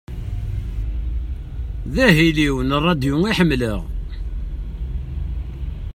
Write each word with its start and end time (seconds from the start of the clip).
D 1.93 1.95
ahil-iw 2.05 2.55
n 2.61 2.69
ṛadyu 2.85 3.15
i 3.29 3.31
ḥemleɣ. 3.37 3.81